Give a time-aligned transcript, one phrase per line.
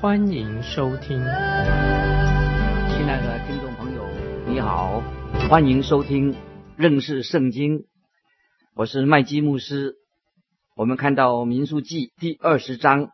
[0.00, 1.18] 欢迎收听。
[1.18, 1.26] 亲
[3.06, 4.02] 爱的听众朋友，
[4.46, 5.02] 你好，
[5.50, 6.34] 欢迎收听
[6.78, 7.84] 认识圣经，
[8.74, 9.96] 我是麦基牧师。
[10.74, 13.10] 我们看到民数记第二十章，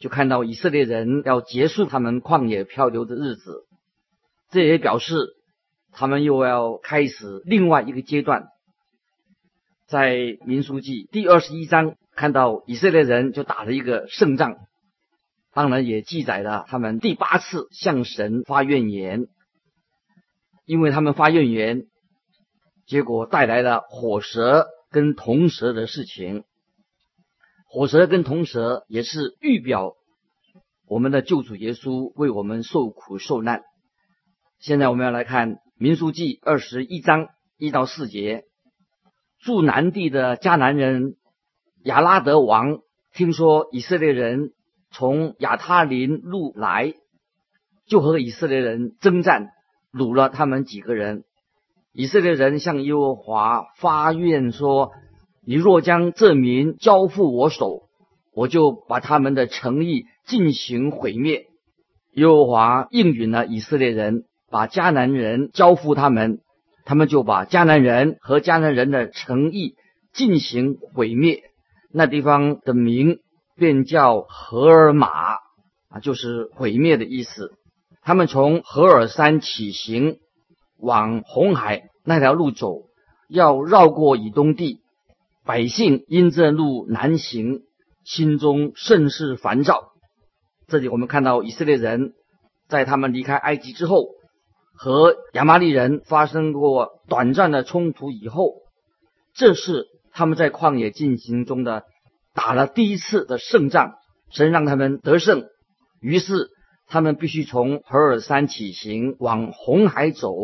[0.00, 3.66] 就看到以色列人要结束他们旷野漂流的日子，
[4.50, 5.34] 这也表示
[5.92, 8.46] 他们又要开始另外一个阶段。
[9.86, 14.56] 在民数记第二十一章看到以色列人就打了一个胜仗，
[15.54, 19.28] 当然也记载了他们第八次向神发怨言，
[20.66, 21.86] 因为他们发怨言，
[22.86, 26.44] 结果带来了火蛇跟铜蛇的事情。
[27.68, 29.94] 火蛇跟铜蛇也是预表
[30.86, 33.62] 我们的救主耶稣为我们受苦受难。
[34.58, 38.44] 现在我们要来看民书记二十一章一到四节。
[39.40, 41.16] 住南地的迦南人
[41.82, 42.78] 亚拉德王
[43.12, 44.53] 听说以色列人
[44.94, 46.94] 从亚他林路来，
[47.86, 49.48] 就和以色列人征战，
[49.92, 51.24] 掳了他们几个人。
[51.92, 54.92] 以色列人向耶和华发愿说。
[55.46, 57.82] 你若将这民交付我手，
[58.32, 61.44] 我就把他们的诚意进行毁灭。
[62.14, 66.38] 耶和华应允了以色列人，把迦南人交付他们，
[66.86, 69.74] 他们就把迦南人和迦南人的诚意
[70.14, 71.42] 进行毁灭。
[71.92, 73.18] 那地方的名
[73.56, 75.08] 便叫荷尔玛
[75.88, 77.52] 啊，就是毁灭的意思。
[78.02, 80.18] 他们从荷尔山起行，
[80.78, 82.82] 往红海那条路走，
[83.28, 84.80] 要绕过以东地。
[85.44, 87.62] 百姓因这路难行，
[88.04, 89.92] 心中甚是烦躁。
[90.66, 92.14] 这里我们看到以色列人
[92.68, 94.08] 在他们离开埃及之后，
[94.74, 98.54] 和亚玛利人发生过短暂的冲突以后，
[99.34, 101.84] 这是他们在旷野进行中的
[102.34, 103.94] 打了第一次的胜仗，
[104.30, 105.44] 神让他们得胜。
[106.00, 106.50] 于是
[106.86, 110.34] 他们必须从何尔山起行，往红海走。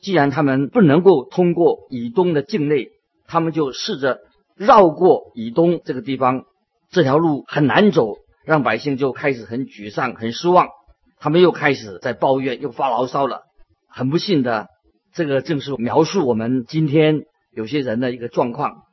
[0.00, 2.90] 既然他们不能够通过以东的境内。
[3.28, 4.20] 他们就试着
[4.54, 6.44] 绕过以东这个地方，
[6.92, 10.68] 这条路很难走，让百姓就开始很沮丧、很失望。
[11.18, 13.42] 他们又开始在抱怨、又发牢骚了。
[13.88, 14.68] 很不幸的，
[15.12, 18.84] 这个正是描述我们今天有些人的一个状况。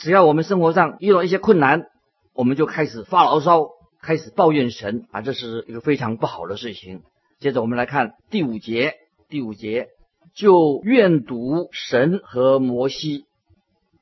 [0.00, 1.84] 只要我们生活上遇到一些困难，
[2.32, 3.68] 我们就开始发牢骚，
[4.00, 7.02] 开始抱怨神啊，这是一个非常不好的事情。
[7.38, 8.94] 接着我们来看第五节，
[9.28, 9.88] 第五节
[10.34, 13.26] 就愿读神和摩西。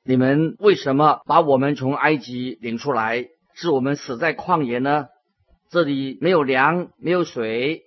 [0.05, 3.27] 你们为什么把我们从埃及领出来，
[3.57, 5.09] 致我们死在旷野呢？
[5.69, 7.83] 这里没有粮，没有水，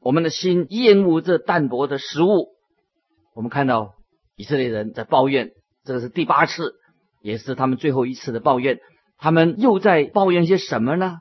[0.00, 2.48] 我们的心厌恶这淡薄的食物。
[3.34, 3.94] 我们看到
[4.36, 5.52] 以色列人在抱怨，
[5.84, 6.74] 这个是第八次，
[7.22, 8.78] 也是他们最后一次的抱怨。
[9.18, 11.18] 他们又在抱怨些什么呢？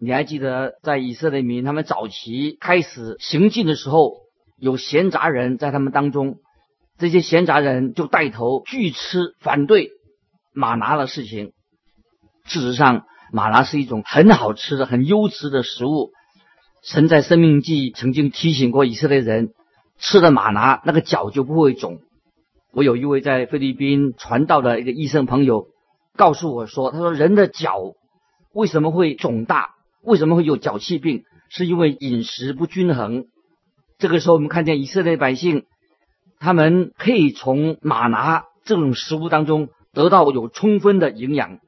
[0.00, 4.14] 你还记得在以色列民他们早期开始行进的时候，
[4.58, 6.38] 有闲杂人在他们当中。
[6.98, 9.90] 这些闲杂人就带头拒吃反对
[10.52, 11.52] 马拿的事情。
[12.44, 16.10] 事实上，马拿是一种很好吃的、很优质的食物。
[16.82, 19.54] 神在生命记曾经提醒过以色列人，
[19.98, 22.00] 吃了马拿，那个脚就不会肿。
[22.74, 25.68] 我有一位在菲律宾传道的一个医生朋友
[26.16, 27.94] 告诉我说：“他说人的脚
[28.52, 29.76] 为什么会肿大？
[30.02, 31.22] 为什么会有脚气病？
[31.48, 33.26] 是因为饮食不均衡。”
[33.96, 35.66] 这个时候，我们看见以色列百姓。
[36.40, 41.60] 他们可以从马拿这种食物当中得到有充分的营养，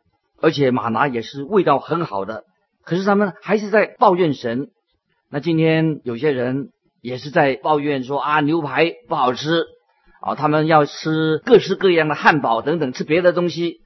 [0.43, 2.43] 而且马拿也是味道很好的。
[2.85, 4.71] 可是他们还是在抱怨神。
[5.31, 6.71] 那今天有些人
[7.01, 9.65] 也是在抱怨说啊，牛排不好吃
[10.27, 13.77] 啊，他们要吃各式各样的汉堡等等，吃别的东西。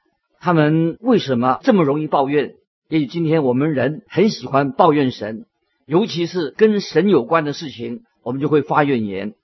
[0.40, 2.54] 他们为什么这么容易抱怨？
[2.88, 5.44] 也许今天我们人很喜欢抱怨神，
[5.86, 9.34] 尤其是跟神有关的事情，我们就会发怨言。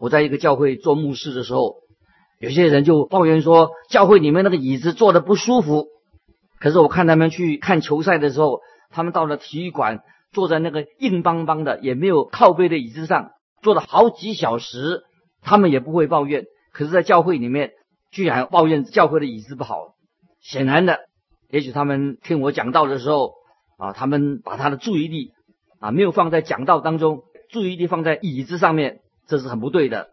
[0.00, 1.76] 我在一个教会做牧师的时候，
[2.40, 5.86] 有些人就抱怨说，教会里面那个椅子坐的不舒服。
[6.58, 8.58] 可是我看他们去看球赛的时候，
[8.90, 10.00] 他们到了体育馆，
[10.32, 13.30] 坐在那个硬邦邦的、也没有靠背的椅子上，
[13.62, 15.04] 坐了好几小时，
[15.42, 16.44] 他们也不会抱怨。
[16.72, 17.72] 可是，在教会里面，
[18.10, 19.94] 居然抱怨教会的椅子不好。
[20.40, 21.00] 显然的，
[21.48, 23.34] 也许他们听我讲道的时候，
[23.76, 25.32] 啊，他们把他的注意力
[25.80, 30.10] 啊，没有放在讲道当中，注意力放在椅子上面，这是很不对的。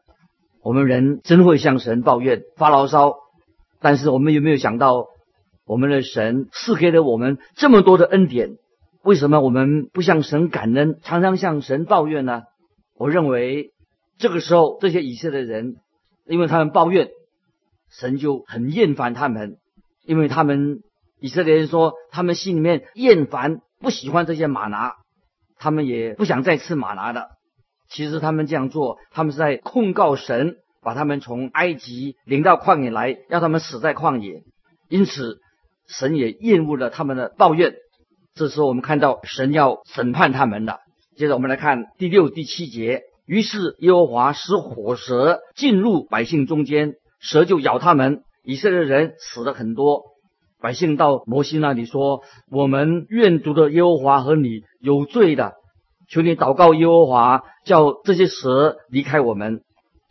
[0.63, 3.15] 我们人真会向神抱怨发牢骚，
[3.80, 5.06] 但是我们有没有想到，
[5.65, 8.57] 我们的神赐给了我们这么多的恩典，
[9.03, 12.44] 为什么我们不向神感恩，常常向神抱怨呢？
[12.97, 13.71] 我认为
[14.18, 15.75] 这个时候这些以色列人，
[16.25, 17.10] 因为他们抱怨，
[17.90, 19.58] 神就很厌烦他们，
[20.06, 20.81] 因为他们
[21.19, 23.62] 以色列人说他们心里面厌烦。
[23.80, 24.96] 不喜欢这些马拿，
[25.60, 27.30] 他们也不想再吃马拿的。
[27.88, 34.42] 其实他们这样做，他们是在控告神，把他们从埃及领到旷野来，让他们死在旷野。
[34.90, 35.42] 因此，
[35.88, 37.75] 神也厌恶了他们的抱怨。
[38.34, 40.80] 这时候，我们看到神要审判他们了。
[41.16, 43.04] 接着，我们来看第六、第七节。
[43.27, 50.03] 于是，耶和华使火蛇进入百姓中间，蛇就咬他们，以色列人死了很多。
[50.62, 55.56] 百姓到摩西那里说：“我们愿读的耶和华和你有罪的，
[56.09, 59.62] 求你祷告耶和华，叫这些蛇离开我们。”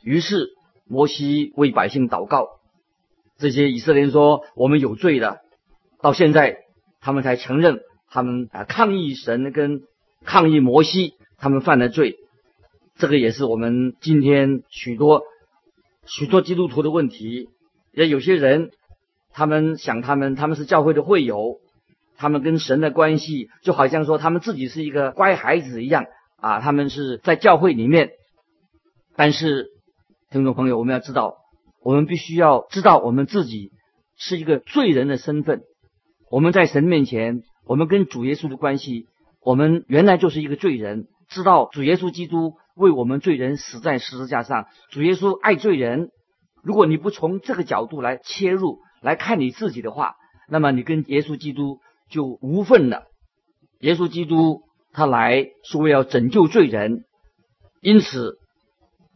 [0.04, 0.50] 于是
[0.86, 2.46] 摩西为百姓祷告。
[3.38, 5.38] 这些以色列人说：“我们有罪的。”
[6.02, 6.58] 到现在，
[7.00, 7.80] 他们才承认
[8.10, 9.80] 他们啊抗议神跟
[10.22, 12.18] 抗议摩西，他们犯了罪。
[12.98, 15.22] 这个也是我们今天许多
[16.06, 17.48] 许多基督徒的问题。
[17.92, 18.70] 也有些人。
[19.38, 21.60] 他们想，他们他们是教会的会友，
[22.16, 26.06] 他们跟神的关系就好像说他们自己是一个乖孩子一样
[26.38, 26.60] 啊。
[26.60, 28.12] 他们是在教会里面，
[29.14, 29.66] 但是
[30.30, 31.36] 听众朋友，我们要知道，
[31.82, 33.72] 我们必须要知道我们自己
[34.16, 35.64] 是一个罪人的身份。
[36.30, 39.04] 我们在神面前，我们跟主耶稣的关系，
[39.42, 41.08] 我们原来就是一个罪人。
[41.28, 46.10] 知道主耶稣基督为我们罪人死在十字架上，主耶稣爱罪人。
[46.62, 50.16] 如果你不从这个角度来切入，来看你自己的话，
[50.48, 51.78] 那么你跟耶稣基督
[52.10, 53.04] 就无份了。
[53.80, 54.62] 耶稣基督
[54.92, 57.04] 他来是为了拯救罪人，
[57.80, 58.38] 因此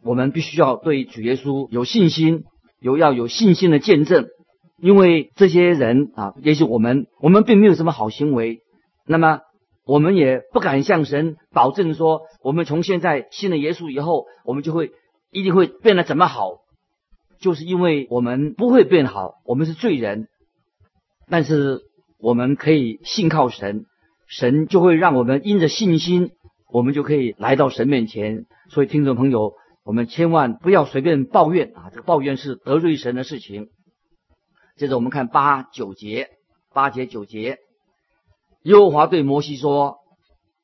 [0.03, 2.45] 我们必须要对主耶稣有信心，
[2.81, 4.27] 有要有信心的见证。
[4.79, 8.61] 因为这些人啊，也许我们我们并没有什么好行为，
[9.07, 9.41] 那么
[9.91, 14.93] 我们也不敢向神保证说，我们从现在信了耶稣以后，我们就会
[15.33, 16.61] 一定会变得怎么好。
[17.41, 20.29] 就是因为我们不会变好，我们是罪人，
[21.29, 21.81] 但是
[22.21, 23.87] 我们可以信靠神，
[24.29, 26.31] 神就会让我们因着信心，
[26.73, 28.47] 我们就可以来到神面前。
[28.69, 31.91] 所以听众朋友，我们千万不要随便抱怨啊！
[31.91, 33.71] 这个抱怨是得罪神的事情。
[34.77, 36.29] 接着我们看八九节，
[36.73, 37.59] 八节九节，
[38.63, 39.99] 耶和华对摩西说：“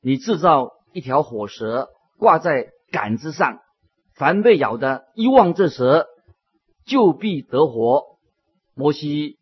[0.01, 3.59] 你制造一条火蛇，挂在杆子上，
[4.13, 6.07] 凡被咬的，一望这蛇。”
[6.87, 8.17] 就必得活，
[8.73, 9.39] 摩西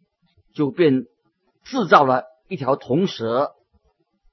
[0.56, 1.04] 就便
[1.63, 3.52] 制造了一条铜蛇，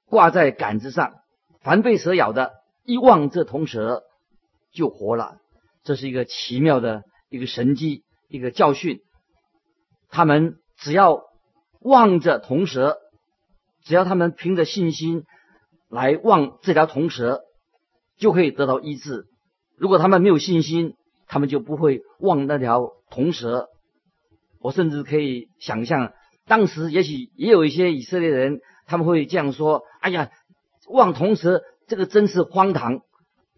[0.07, 1.13] 挂在杆子上。
[1.61, 2.53] 凡被蛇咬的，
[2.83, 4.01] 一望这铜蛇
[4.73, 5.37] 就活了。
[5.83, 9.01] 这是一个奇妙的一个神迹，一个教训。
[10.09, 11.21] 他们只要
[11.81, 12.97] 望着铜蛇，
[13.83, 15.23] 只要他们凭着信心
[15.89, 17.41] 来望这条铜蛇，
[18.17, 19.25] 就可以得到医治。
[19.77, 20.95] 如果他们没有信心，
[21.27, 22.91] 他们就不会望那条。
[23.11, 23.67] 铜蛇，
[24.59, 26.13] 我甚至可以想象，
[26.47, 30.31] 当时也许也有一些以色列人，他们会这样说：“哎呀，
[30.89, 33.01] 望铜蛇，这个真是荒唐。”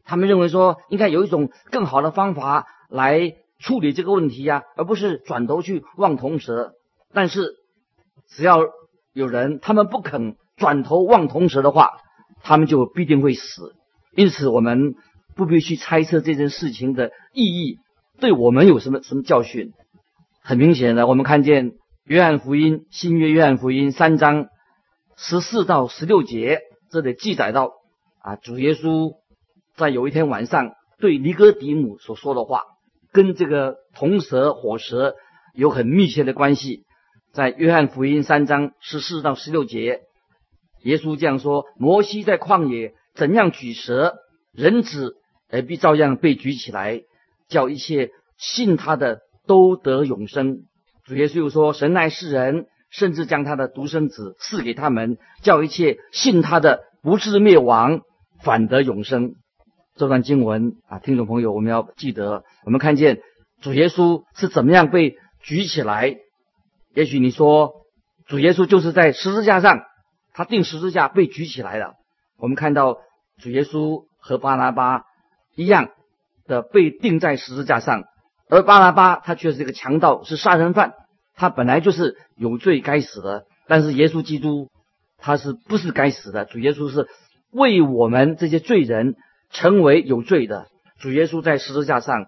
[0.03, 6.74] 他们认为说，应该有一种更好的方法来处理这个问题呀，而不是转头去望铜蛇。
[7.13, 7.55] 但是，
[8.27, 8.60] 只要
[9.15, 11.91] 有人他们不肯转头望铜蛇的话，
[12.43, 13.74] 他们就必定会死。
[14.13, 14.95] 因此，我们
[15.38, 17.77] 不必去猜测这件事情的意义。
[18.19, 19.72] 对我们有什么什么教训？
[20.41, 24.48] 很明显的，我们看见约翰福音新约约翰福音三章
[25.15, 26.60] 十四到十六节，
[26.91, 27.72] 这里记载到
[28.19, 29.13] 啊，主耶稣
[29.77, 32.63] 在有一天晚上对尼哥底母所说的话，
[33.13, 35.15] 跟这个铜蛇火蛇
[35.53, 36.85] 有很密切的关系。
[37.36, 40.04] 在约翰福音三章十四到十六节，
[40.84, 44.15] 耶稣这样说：摩西在旷野怎样举蛇，
[44.54, 45.18] 人子
[45.51, 47.01] 也必照样被举起来。
[47.50, 50.60] 叫一切信他的都得永生。
[51.04, 58.00] 主耶稣又说：“神爱世人，甚至将他的独生子赐给他们，叫一切信他的不至灭亡，
[58.42, 59.34] 反得永生。”
[59.98, 62.46] 这段经文啊，听众朋友，我们要记得。
[62.63, 63.20] 我们看见
[63.62, 66.15] 主耶稣是怎么样被举起来。
[66.96, 67.86] 也许你说，
[68.25, 69.82] 主耶稣就是在十字架上，
[70.34, 71.94] 他钉十字架被举起来了。
[72.40, 72.98] 我们看到
[73.38, 75.04] 主耶稣和巴拿巴
[75.56, 75.90] 一样。
[76.48, 78.04] 的被钉在十字架上，
[78.52, 80.94] 而巴拉巴他却是一个强盗，是杀人犯，
[81.34, 83.46] 他本来就是有罪该死的。
[83.66, 84.70] 但是耶稣基督
[85.18, 86.46] 他是不是该死的？
[86.46, 87.08] 主耶稣是
[87.52, 89.16] 为我们这些罪人
[89.50, 90.68] 成为有罪的。
[91.00, 92.28] 主耶稣在十字架上，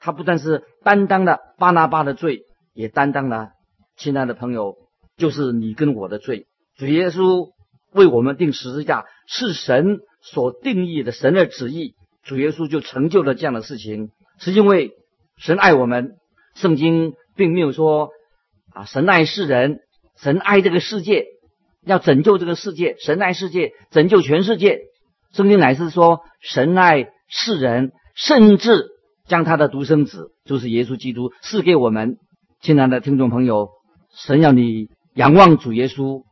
[0.00, 2.42] 他不但是担当了巴拿巴的罪，
[2.74, 3.52] 也担当了，
[3.96, 4.76] 亲爱的朋友，
[5.16, 6.46] 就是你跟我的罪。
[6.76, 7.50] 主耶稣
[7.92, 11.94] 为我们定十字架，是神所定义的神的旨意。
[12.22, 14.92] 主耶稣就成就了这样的事情，是因为
[15.38, 16.16] 神爱我们。
[16.54, 18.10] 圣经并没有说
[18.72, 19.80] 啊，神爱世人，
[20.16, 21.26] 神爱这个世界，
[21.84, 24.80] 要拯救这个世界，神爱世界，拯救全世界。
[25.32, 27.92] 圣经乃是说神爱世人。
[28.18, 28.86] 甚至
[29.28, 32.16] 将他的独生子，就是耶稣基督，赐给我们。
[32.62, 33.68] 亲爱的听众朋友，
[34.16, 36.24] 神要你仰望主耶稣，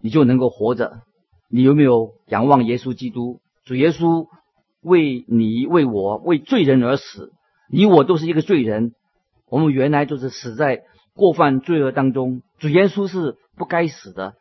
[0.00, 1.02] 你就能够活着。
[1.48, 3.40] 你有没有仰望耶稣基督？
[3.64, 4.26] 主耶稣
[4.82, 7.30] 为你、为我、为罪人而死，
[7.70, 8.92] 你我都是一个罪人。
[9.48, 10.82] 我们原来就是死在
[11.14, 12.42] 过犯罪恶当中。
[12.58, 14.34] 主耶稣是不该死的，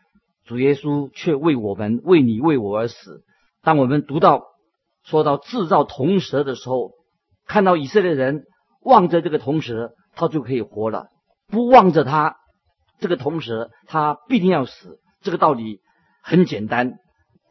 [0.45, 3.23] 主耶稣却为我们、为你、为我而死。
[3.61, 4.51] 当我们读到。
[5.03, 6.91] 说到制造铜蛇的时候，
[7.47, 8.43] 看到以色列人
[8.83, 11.07] 望着这个铜蛇，他就可以活了；
[11.47, 12.35] 不望着他，
[13.01, 15.01] 这个同时他必定要死。
[15.21, 15.81] 这个道理
[16.23, 16.93] 很简单。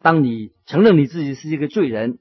[0.00, 2.18] 当你承认你自己是一个罪人，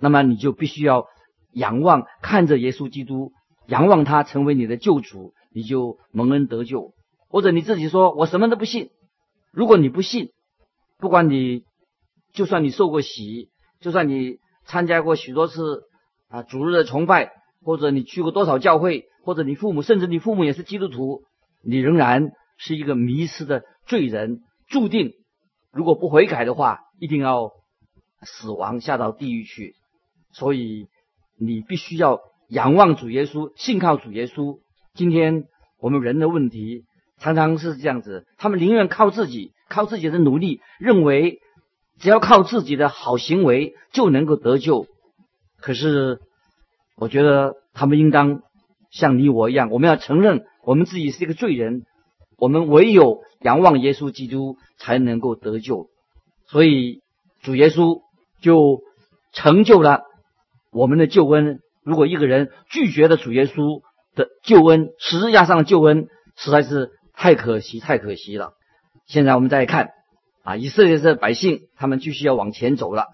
[0.00, 1.06] 那么你就必须要
[1.52, 3.30] 仰望，看着耶稣基督，
[3.68, 6.94] 仰望他成为你的救主，你就蒙恩得救。
[7.28, 8.90] 或者你自己说我什么都不信，
[9.52, 10.30] 如果你不信，
[10.98, 11.62] 不管你
[12.32, 14.40] 就算你受过洗，就算你。
[14.68, 15.84] 参加过许多次
[16.28, 17.30] 啊主日的崇拜，
[17.62, 21.22] 或者你去过多少教会，或者你父母，甚至你父母也是基督徒，
[21.62, 25.12] 你仍然是一个迷失的罪人，注定
[25.72, 27.52] 如果不悔改的话，一定要
[28.22, 29.74] 死亡下到地狱去。
[30.32, 30.88] 所以
[31.38, 34.58] 你必须要仰望主耶稣，信靠主耶稣。
[34.94, 35.44] 今天
[35.78, 36.84] 我们人的问题
[37.18, 41.40] 常常是这样子，他们宁愿靠自己，靠自己的努力，认为。
[41.98, 44.86] 只要靠自己的好行为就能够得救，
[45.58, 46.20] 可是
[46.94, 48.42] 我觉得他们应当
[48.90, 51.86] 像你我一样，我们要承认我们自己是一个罪人，
[52.36, 55.88] 我们唯有仰望耶稣基督才能够得救。
[56.46, 57.00] 所以
[57.42, 58.00] 主耶稣
[58.40, 58.80] 就
[59.32, 60.02] 成就了
[60.70, 61.60] 我们的救恩。
[61.82, 63.80] 如果一个人拒绝了主耶稣
[64.14, 68.52] 的救恩，十字架上的救恩实在是太可惜，太可惜了。
[69.06, 69.90] 现在我们再看。
[70.42, 73.06] 啊，以色列的百姓，他们继续要往前走了，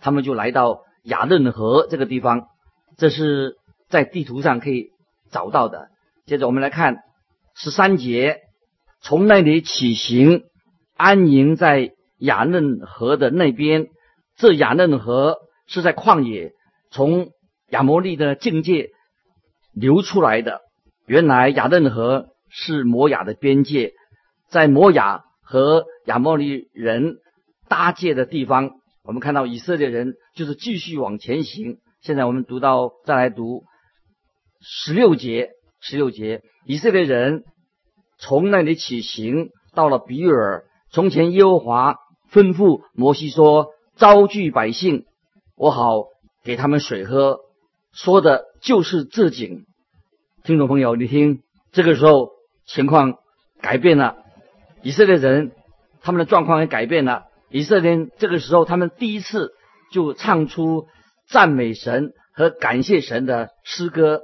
[0.00, 2.46] 他们就来到雅嫩河这个地方，
[2.96, 3.56] 这是
[3.88, 4.90] 在地图上可以
[5.32, 5.88] 找到的。
[6.24, 6.98] 接着我们来看
[7.56, 8.42] 十三节，
[9.00, 10.42] 从那里起行，
[10.96, 13.86] 安营在雅嫩河的那边。
[14.36, 15.36] 这雅嫩河
[15.66, 16.52] 是在旷野，
[16.90, 17.28] 从
[17.70, 18.90] 亚摩利的境界
[19.72, 20.60] 流出来的。
[21.06, 23.92] 原来雅嫩河是摩亚的边界，
[24.48, 25.24] 在摩亚。
[25.50, 27.16] 和亚摩利人
[27.70, 31.78] 搭界的地方，我们看到以色列人就是继续往前行。
[32.02, 33.62] 现在我们读到，再来读
[34.60, 37.44] 十六节，十六节，以色列人
[38.18, 40.64] 从那里起行，到了比尔。
[40.90, 41.96] 从前耶和华
[42.32, 45.04] 吩咐摩西说：“招聚百姓，
[45.56, 46.04] 我好
[46.44, 47.40] 给他们水喝。”
[47.92, 49.64] 说的就是这景。
[50.44, 52.30] 听众朋友，你听，这个时候
[52.66, 53.14] 情况
[53.60, 54.16] 改变了。
[54.82, 55.52] 以色列人
[56.00, 57.24] 他们的状况也改变了。
[57.50, 59.52] 以色列人这个时候，他们第一次
[59.90, 60.86] 就唱出
[61.28, 64.22] 赞美神和感谢神的诗歌。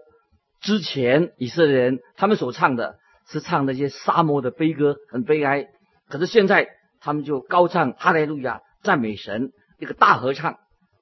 [0.61, 2.97] 之前以色列人他们所唱的
[3.28, 5.66] 是唱那些沙漠的悲歌，很悲哀。
[6.09, 6.69] 可是现在
[7.00, 10.57] 他们就高唱哈利路亚，赞美神，一个大合唱。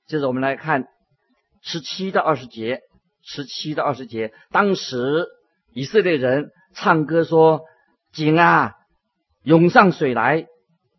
[0.06, 0.86] 接着我们来看
[1.62, 2.80] 十七到二十节，
[3.22, 5.26] 十七到二十节，当时
[5.72, 7.62] 以色列人唱歌说
[8.12, 8.74] ：“井啊！”
[9.44, 10.46] 涌上水来，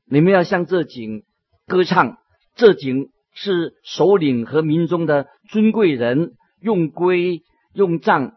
[0.06, 1.24] 你们要向这井
[1.68, 2.18] 歌唱。
[2.56, 7.42] 这井是首领和民中的尊贵人用龟
[7.74, 8.34] 用杖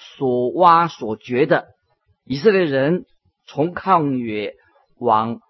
[0.00, 1.68] 所挖所掘的。
[2.24, 3.04] 以色列人
[3.46, 4.54] 从抗野
[4.98, 5.40] 往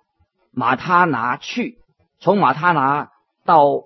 [0.53, 1.79] 马他拿去，
[2.19, 3.11] 从马他拿
[3.45, 3.85] 到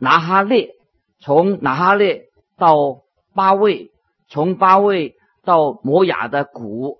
[0.00, 0.74] 拿哈列，
[1.20, 3.02] 从拿哈列到
[3.34, 3.90] 巴位，
[4.28, 6.98] 从巴位到摩雅的谷。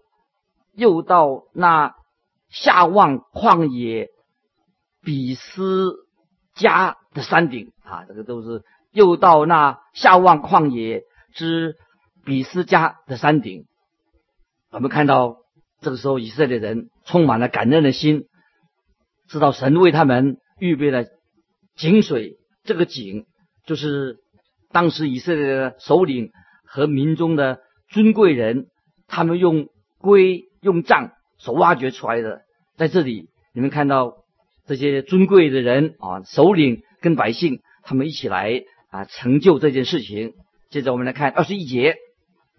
[0.75, 1.97] 又到那
[2.51, 4.11] 下望旷野
[5.03, 5.97] 比斯
[6.55, 11.03] 加的山顶啊，这个都是又到那下望旷野
[11.35, 11.75] 之
[12.29, 13.65] 比斯加的山顶。
[14.71, 15.39] 我们看到
[15.81, 18.27] 这个时候，以色列人充满了感恩的心，
[19.29, 21.07] 知道神为他们预备了
[21.75, 22.37] 井水。
[22.65, 23.25] 这个井
[23.65, 24.19] 就是
[24.71, 26.31] 当时以色列的首领
[26.65, 28.67] 和民中的尊贵人，
[29.07, 29.69] 他们用
[29.99, 30.45] 龟。
[30.61, 32.43] 用杖所挖掘出来的，
[32.77, 34.25] 在这里你们看到，
[34.67, 40.35] 这些尊贵的人啊，首领跟百姓，他们一起来啊成就这件事情。
[40.69, 41.95] 接着我们来看二十一节，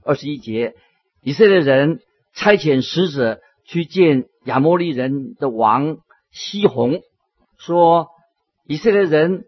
[0.10, 0.74] 二十一节，
[1.22, 2.00] 以色列人
[2.34, 6.00] 差遣使者去见亚摩利人的王
[6.32, 7.02] 西宏，
[7.60, 8.08] 说
[8.66, 9.46] 以色列人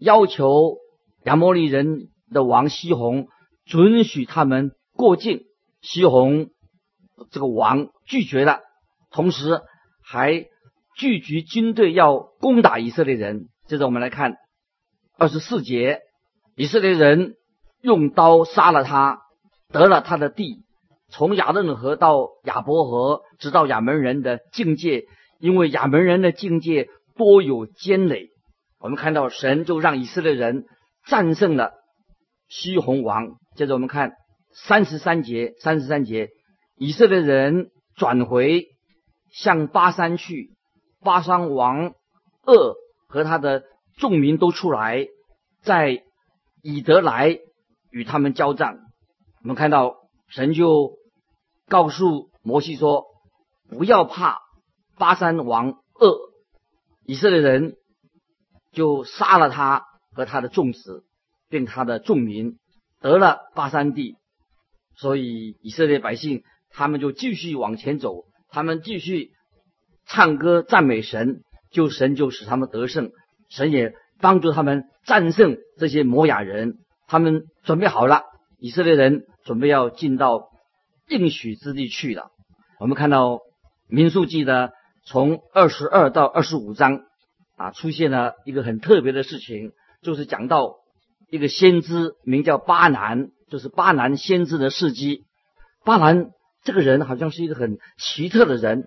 [0.00, 0.78] 要求
[1.22, 3.28] 亚摩利人的王西宏
[3.64, 5.44] 准许他们过境，
[5.82, 6.50] 西宏
[7.30, 8.58] 这个王拒绝了，
[9.12, 9.60] 同时
[10.02, 10.46] 还
[10.96, 13.50] 聚集军队要攻打以色列人。
[13.68, 14.34] 接着我们来看
[15.16, 16.00] 二十四节，
[16.56, 17.36] 以色列人。
[17.84, 19.21] 用刀杀了他，
[19.72, 20.64] 得了他的地，
[21.08, 25.06] 从雅嫩河到亚伯河，直到亚门人的境界。
[25.38, 28.28] 因为亚门人的境界多有坚垒，
[28.78, 30.66] 我们看到神就让以色列人
[31.06, 31.72] 战胜了
[32.48, 33.38] 西红王。
[33.56, 34.12] 接着我们看
[34.54, 36.28] 三十三节，三十三节，
[36.76, 38.66] 以色列人转回
[39.32, 40.50] 向巴山去，
[41.00, 41.94] 巴山王
[42.46, 42.76] 恶
[43.08, 43.64] 和他的
[43.96, 45.06] 众民都出来，
[45.62, 46.04] 在
[46.62, 47.38] 以德来。
[47.94, 48.78] 与他们交战，
[49.42, 49.96] 我们看到
[50.28, 50.98] 神就
[51.68, 53.04] 告诉摩西说
[53.68, 54.38] ：“不要怕
[54.98, 56.18] 巴山王恶，
[57.04, 57.74] 以色列人
[58.72, 61.04] 就杀了他和他的众子，
[61.48, 62.58] 并他的众民，
[63.00, 64.16] 得了巴山地。
[64.96, 69.30] 所以以色列百姓他们就继续往前走，他们继续
[70.06, 73.10] 唱歌赞美神，就神就使他们得胜，
[73.48, 78.22] 神也帮助他们战胜这些摩亚人。”他们准备好了，
[78.62, 80.50] 以色列人准备要进到
[81.08, 82.30] 应许之地去了。
[82.78, 83.40] 我们看到
[83.88, 84.70] 民数记的
[85.04, 87.00] 从二十二到二十五章
[87.56, 90.76] 啊，出现了一个很特别的事情，就是讲到
[91.28, 95.24] 一个先知名叫巴南，就是巴南先知的事迹。
[95.84, 96.30] 巴南
[96.62, 98.84] 这个人好像是一个很奇特的人，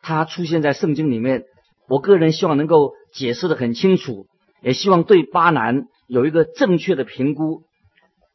[0.00, 1.42] 他出现在圣经里面。
[1.88, 4.28] 我个人希望能够解释的很清楚，
[4.62, 5.86] 也希望对巴南。
[6.06, 7.64] 有一个正确的评估，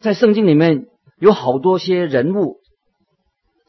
[0.04, 0.88] 在圣经里面
[1.18, 2.58] 有好多些人物，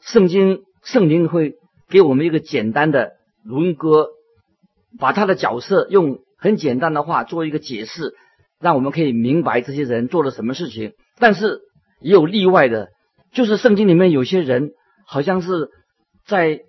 [0.01, 1.53] 圣经圣灵会
[1.87, 4.09] 给我们一个简单的轮廓，
[4.99, 8.15] 把他的角色用很简单的话做一个解释，
[8.59, 10.91] 让我们可以明白这些人做了什么事情。
[11.17, 11.61] 但是
[12.01, 12.89] 也有例外的，
[13.31, 14.71] 就是圣经里面有些人
[15.07, 15.69] 好像是
[16.27, 16.59] 在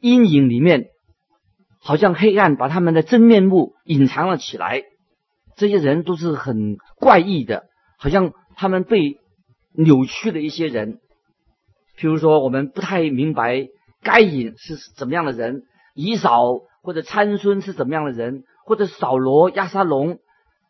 [0.00, 0.86] 阴影里面，
[1.80, 4.82] 好像黑暗把他们的真面目隐藏了起来。
[5.56, 7.66] 这些人都是很怪异的，
[7.98, 9.18] 好像他们被
[9.72, 10.98] 扭曲的一些人。
[11.98, 13.68] 譬如说，我们不太明白
[14.02, 15.62] 该隐是怎么样的人，
[15.94, 20.18] 以扫或者参孙是怎么样的人，或者扫罗、亚沙龙，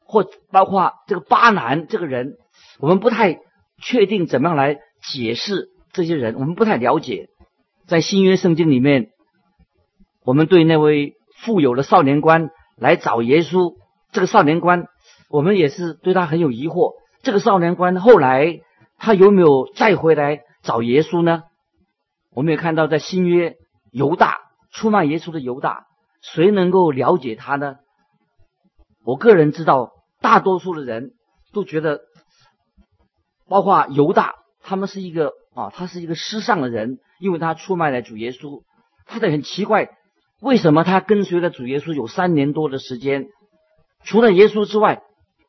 [0.05, 2.37] 或包括这个巴南这个人，
[2.79, 3.40] 我们不太
[3.83, 7.29] 确定怎么样来解释这些人，我们不太了解。
[7.87, 9.11] 在新约圣经里面，
[10.25, 13.75] 我们对那位富有的少年官来找耶稣。
[14.12, 14.87] 这个少年官，
[15.29, 16.94] 我们也是对他很有疑惑。
[17.27, 18.61] 这个少年官后来
[18.99, 21.43] 他有没有再回来找耶稣呢？
[22.31, 23.57] 我们也看到，在新约
[23.91, 24.37] 犹大
[24.71, 25.87] 出卖耶稣的犹大，
[26.23, 27.79] 谁能够了解他呢？
[29.05, 31.15] 我个人知道，大多数的人
[31.53, 32.03] 都觉得，
[33.49, 38.62] 包括犹大，他们是一个啊，他是一个失丧的人，因为他出卖了主耶稣。
[39.05, 39.89] 他的很奇怪，
[40.41, 43.27] 为什么他跟随了主耶稣有三年多的时间？
[44.05, 45.03] 除了耶稣之外，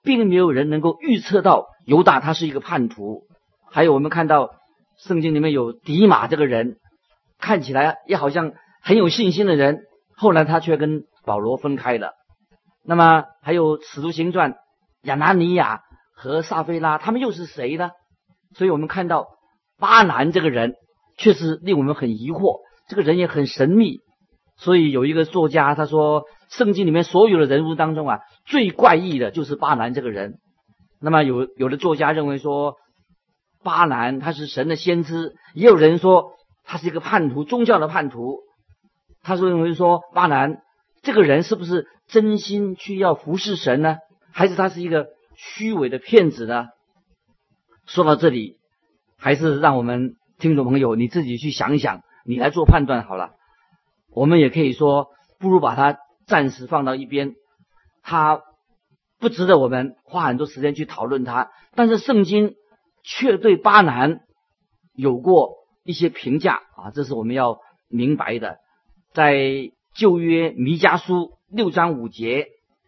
[0.08, 3.24] 并没有人能够预测到犹大他是一个叛徒。
[3.70, 4.52] 还有我们看到
[4.98, 6.78] 圣经里面有迪马这个人，
[7.38, 9.82] 看起来也好像很有信心的人，
[10.15, 12.13] 后来他却跟保罗分开了。
[12.86, 14.56] 那么还有使徒行传
[15.02, 15.82] 亚拿尼亚
[16.15, 17.91] 和撒菲拉，他们又是谁呢？
[18.56, 19.28] 所以我们看到
[19.78, 20.76] 巴南这个人
[21.17, 24.00] 确实令我们很疑惑，这个人也很神秘。
[24.56, 26.24] 所以有一个作家他说。
[26.49, 30.39] 圣经里面所有的人物当中啊，最怪异的就是巴兰这个人。
[30.99, 32.77] 那么有有的作家认为说，
[33.63, 36.31] 巴兰他是神的先知，也有人说
[36.63, 38.39] 他是一个叛徒，宗教的叛徒。
[39.21, 40.62] 他是认为说巴兰
[41.01, 43.97] 这个人是不是真心去要服侍神呢？
[44.31, 46.67] 还是他是一个虚伪的骗子呢？
[47.86, 48.57] 说到这里，
[49.17, 53.31] 还是让我们听众朋友你自己去想一想，你来做判断好了。
[54.12, 55.99] 我们也可以说，不如把他。
[56.28, 57.36] 暂时放到一边，
[58.04, 58.42] 他
[59.18, 61.52] 不值得我们花很多时间去讨论他。
[61.74, 62.56] 但是圣经
[63.02, 64.20] 却对巴南
[64.94, 68.58] 有过一些评价啊，这是我们要明白的。
[69.13, 72.48] 在旧约弥迦书六章五节，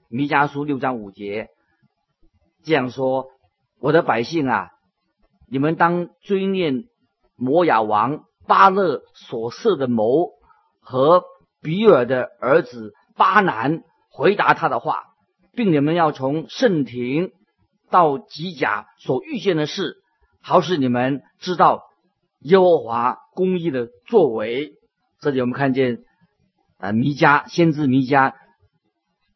[0.10, 1.47] 弥迦书六章五节
[2.65, 3.28] 这样说
[3.80, 4.69] ：“我的百姓啊，
[5.47, 6.89] 你们当追念
[7.38, 10.32] 摩亚王巴勒所设的谋
[10.82, 11.23] 和
[11.62, 15.08] 比尔的儿子。”巴南回答他的话，
[15.51, 17.32] 并你们要从圣庭
[17.91, 19.97] 到吉甲所遇见的事，
[20.41, 21.84] 好使你们知道
[22.39, 24.71] 耶和华公义的作为。
[25.19, 25.97] 这里我们看见
[26.77, 28.36] 啊，弥迦先知弥迦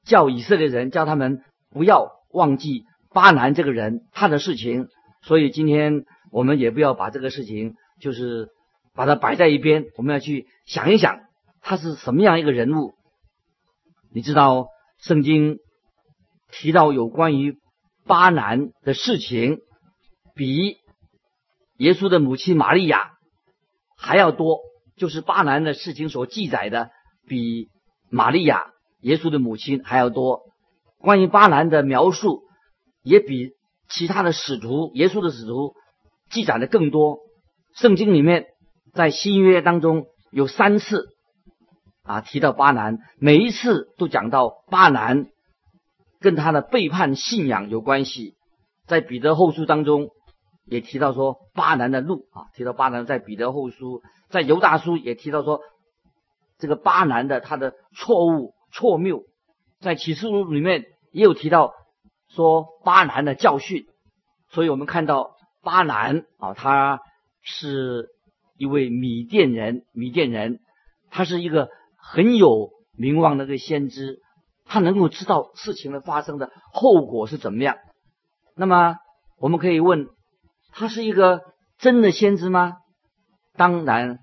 [0.05, 4.87] 叫以色列人，叫他们不要忘记巴南这个人他的事情。
[5.23, 8.47] 所以今天我们也不要把这个事情就是
[8.95, 11.19] 把它摆在一边，我们要去想一想
[11.61, 12.93] 他是什么样一个人物。
[14.15, 14.67] 你知道
[14.99, 15.57] 圣经
[16.51, 17.57] 提到有关于
[18.05, 19.57] 巴南的事情，
[20.35, 20.77] 比
[21.77, 23.13] 耶稣的母亲玛利亚
[23.97, 24.59] 还要多。
[24.95, 26.91] 就是巴南的事情所记载的，
[27.27, 27.69] 比
[28.11, 28.67] 玛利亚
[29.01, 30.41] 耶稣的母亲还要多。
[30.99, 32.43] 关于巴南的描述，
[33.01, 33.53] 也比
[33.89, 35.73] 其他的使徒耶稣的使徒
[36.29, 37.17] 记载的更多。
[37.73, 38.45] 圣经里面
[38.93, 41.12] 在新约当中有三次。
[42.03, 45.27] 啊，提到巴南，每一次都讲到巴南
[46.19, 48.35] 跟他的背叛信仰有关系。
[48.85, 50.09] 在彼得后书当中
[50.65, 55.61] 也提到说巴南的路啊，提到巴南在彼得后书，在犹大书也提到说
[56.57, 59.23] 这个巴南的他的错误错谬，
[59.79, 61.71] 在启示录里面也有提到
[62.27, 63.85] 说巴南的教训。
[64.49, 66.99] 所以我们看到巴南啊，他
[67.41, 68.09] 是
[68.57, 70.59] 一位米甸人，米甸人，
[71.09, 71.69] 他是一个。
[72.05, 74.19] 很有名望的一个先知，
[74.65, 77.77] 他能够知道事情的发生的后果是怎么样。
[78.55, 78.97] 那么
[79.39, 80.07] 我们可以问，
[80.73, 81.41] 他是一个
[81.79, 82.73] 真的先知吗？
[83.55, 84.19] 当然，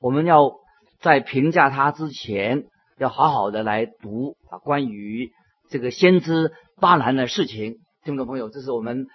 [0.00, 0.52] 我们要
[1.00, 2.64] 在评价他之前，
[2.98, 5.30] 要好好的来读啊，关于
[5.70, 7.76] 这个先知巴兰的事情。
[8.04, 9.06] 听众朋友，这是我们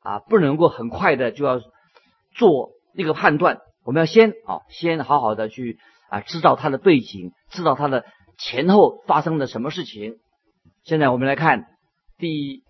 [0.00, 1.60] 啊不能够很快的就要
[2.34, 5.78] 做一个判断，我们要先啊先好好的去。
[6.10, 8.04] 啊，知道他的背景，知道他的
[8.38, 10.16] 前后发生了什么事情。
[10.82, 11.66] 现在我们来看
[12.18, 12.62] 第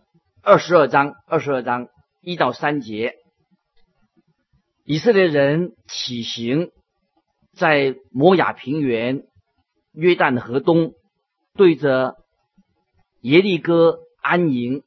[0.42, 1.88] 二十二章，二十二章
[2.20, 3.14] 一到三节，
[4.84, 6.70] 以色列人起行，
[7.54, 9.22] 在摩亚平原、
[9.92, 10.92] 约旦河东，
[11.54, 12.16] 对着
[13.20, 14.82] 耶利哥安营。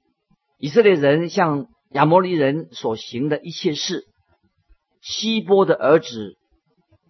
[0.59, 4.07] 以色列人向亚摩利人所行的一切事，
[5.01, 6.37] 希波的儿子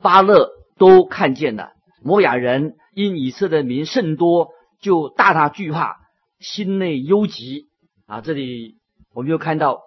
[0.01, 0.49] 巴勒。
[0.77, 1.71] 都看见了，
[2.03, 5.97] 摩亚人因以色列民甚多，就大大惧怕，
[6.39, 7.67] 心内忧急
[8.05, 8.21] 啊！
[8.21, 8.75] 这里
[9.13, 9.81] 我们又看到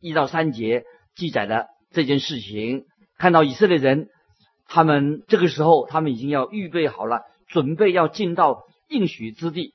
[0.00, 2.84] 一到三节记载的这件事情，
[3.18, 4.08] 看到以色列人，
[4.68, 9.74] 他们这个时候他们已经要预备好了，准备要进到应许之地。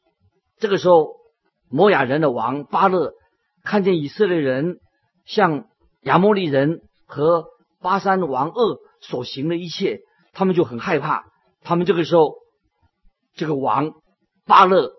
[0.60, 1.15] 这个时候，
[1.69, 3.13] 摩亚人的王巴勒
[3.63, 4.78] 看见以色列人
[5.26, 5.65] 向
[6.02, 7.45] 亚摩利人和
[7.82, 10.02] 巴山王恶所行的一切。
[10.34, 11.26] 他们就很害怕，
[11.62, 12.36] 他们这个时候，
[13.36, 13.91] 这个王
[14.46, 14.94] 巴勒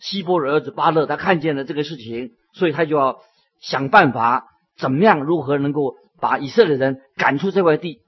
[0.00, 3.20] 希波的儿子巴勒，他看见了这个事情，所以他就要
[3.60, 4.46] 想办法，
[4.78, 8.00] 怎么样如何能够把以色列人赶出这块地，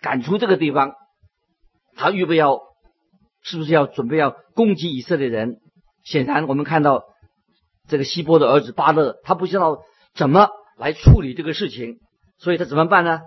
[0.00, 0.94] 赶出这个地方。
[1.96, 2.60] 他预备要，
[3.42, 5.60] 是不是要准备要攻击以色列人？
[6.02, 7.04] 显然，我们看到
[7.88, 9.82] 这个希波的儿子巴勒，他不知道
[10.14, 12.00] 怎么来处理这个事情，
[12.38, 13.20] 所以他怎么办呢？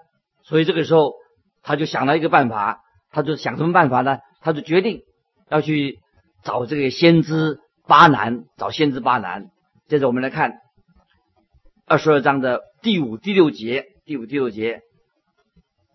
[0.44, 1.23] 所以这个时候。
[1.64, 4.20] 他就想了一个办法，他就想什么办法呢？
[4.42, 5.04] 他就决定
[5.50, 6.00] 要去
[6.44, 9.50] 找这个先知巴南，找先知巴南。
[9.88, 10.60] 接着我们来看
[11.86, 14.82] 二十二章的第五、第六节，第五、第六节，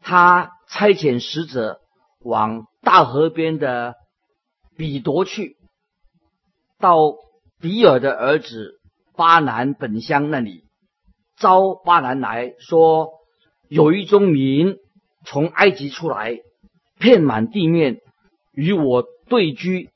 [0.01, 1.81] 他差遣使者
[2.21, 3.95] 往大河边的
[4.79, 5.59] 比夺去，
[6.79, 6.97] 到
[7.61, 8.81] 比尔的儿子
[9.15, 10.65] 巴南本乡那里，
[11.37, 13.11] 招巴南来说，
[13.69, 14.79] 有一宗民。
[15.31, 16.39] 从埃及出来，
[16.99, 18.01] 遍满地面，
[18.55, 19.91] 与我对居。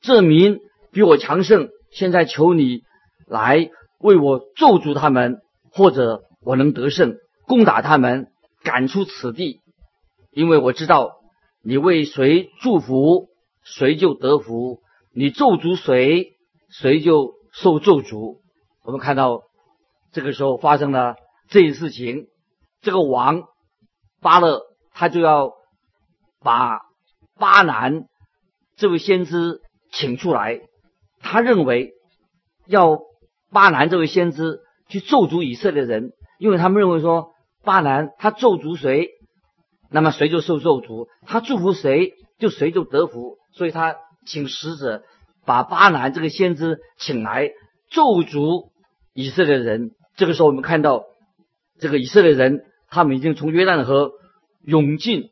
[0.00, 0.60] 这民
[0.92, 2.82] 比我强盛，现在求你
[3.26, 3.68] 来
[3.98, 5.40] 为我咒诅他们，
[5.72, 7.16] 或者我能得胜，
[7.48, 8.28] 攻打他们，
[8.62, 9.58] 赶出此地。
[10.30, 11.16] 因为我知道，
[11.64, 13.26] 你为谁祝福，
[13.64, 14.78] 谁就得福；
[15.12, 16.36] 你咒诅谁，
[16.70, 18.36] 谁就受咒诅。
[18.84, 19.42] 我们看到
[20.12, 21.16] 这个时候发生了
[21.48, 22.28] 这一事情，
[22.82, 23.42] 这个王
[24.20, 24.62] 巴勒。
[24.98, 25.52] 他就要
[26.40, 26.80] 把
[27.38, 28.04] 巴南
[28.76, 29.60] 这位先知
[29.92, 30.62] 请出来，
[31.20, 31.92] 他认为
[32.66, 32.98] 要
[33.52, 37.32] 巴南这位先知去咒诅以色列人，因为他们认为说
[37.62, 39.10] 巴南他咒诅谁，
[39.90, 43.36] 那么谁就受咒诅；他祝福谁，就谁就得福。
[43.52, 45.02] 所以他请使者
[45.44, 47.50] 把巴南这个先知请来
[47.90, 48.70] 咒诅
[49.12, 49.90] 以色列人。
[50.16, 51.04] 这个时候，我们看到
[51.78, 54.12] 这个以色列人，他们已经从约旦河。
[54.66, 55.30] 涌进，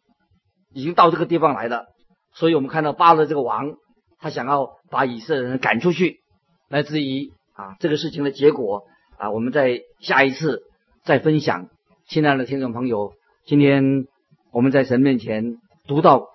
[0.73, 1.87] 已经到这个地方来了，
[2.33, 3.75] 所以我们看到巴勒这个王，
[4.21, 6.21] 他想要把以色列人赶出去。
[6.69, 8.85] 来自于啊这个事情的结果
[9.19, 10.63] 啊，我们在下一次
[11.05, 11.69] 再分享。
[12.09, 13.13] 亲爱的听众朋友，
[13.45, 14.07] 今天
[14.53, 16.29] 我们在神面前读到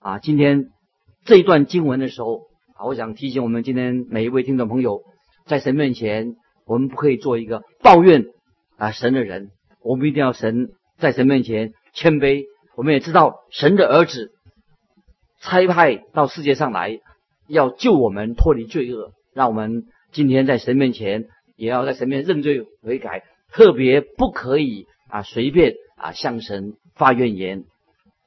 [0.00, 0.66] 啊今天
[1.24, 2.42] 这一段经文的时候
[2.74, 5.02] 啊，我想提醒我们今天每一位听众朋友，
[5.46, 6.36] 在神面前，
[6.66, 8.26] 我们不可以做一个抱怨
[8.76, 9.50] 啊神的人，
[9.82, 12.46] 我们一定要神在神面前谦卑。
[12.76, 14.32] 我们也知道神的儿子
[15.40, 17.00] 差派到世界上来，
[17.48, 19.12] 要救我们脱离罪恶。
[19.34, 21.26] 让我们今天在神面前，
[21.56, 27.64] 也要在神面前认罪悔改，特别不可以啊随便啊向神发怨言。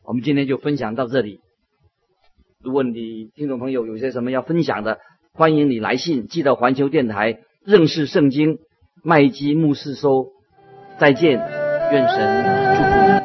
[0.04, 1.40] 我们今天就分享到这里。
[2.64, 5.00] 如果你听众朋友有些什么要分享的，
[5.34, 8.60] 欢迎你来信寄到环球电台认识圣经
[9.04, 10.32] 麦基牧师收。
[10.98, 11.40] 再见，
[11.92, 13.25] 愿神祝福你。